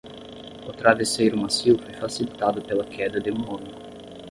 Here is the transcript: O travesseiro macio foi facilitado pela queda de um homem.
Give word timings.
O 0.67 0.71
travesseiro 0.73 1.37
macio 1.37 1.77
foi 1.77 1.93
facilitado 1.93 2.59
pela 2.63 2.83
queda 2.83 3.21
de 3.21 3.29
um 3.31 3.35
homem. 3.53 3.71